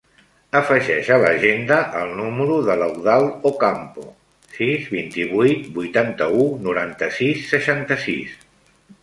[0.59, 4.07] Afegeix a l'agenda el número de l'Eudald Ocampo:
[4.57, 8.37] sis, vint-i-vuit, vuitanta-u, noranta-sis, seixanta-sis.